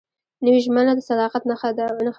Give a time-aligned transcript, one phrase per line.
[0.45, 2.07] نوې ژمنه د صداقت نښه وي